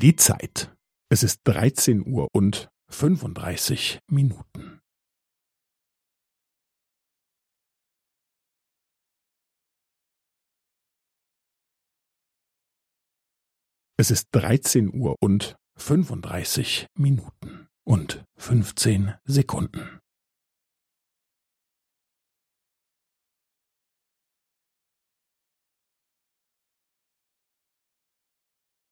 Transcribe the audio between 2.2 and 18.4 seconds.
und 35 Minuten. Es ist 13 Uhr und 35 Minuten und